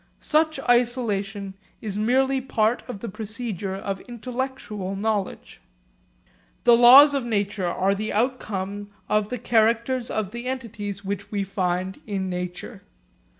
[0.19, 5.61] Such isolation is merely part of the procedure of intellectual knowledge.
[6.63, 11.43] The laws of nature are the outcome of the characters of the entities which we
[11.43, 12.81] find in nature.